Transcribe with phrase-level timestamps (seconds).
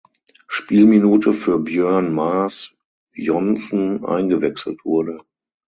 [0.47, 2.71] Spielminute für Björn Maars
[3.13, 5.19] Johnsen eingewechselt wurde.